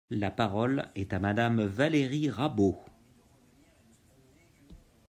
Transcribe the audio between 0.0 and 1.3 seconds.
La parole est à